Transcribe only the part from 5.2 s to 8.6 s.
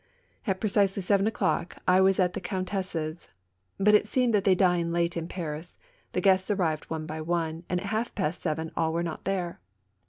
Paris; the guests arrived one by one, and at half past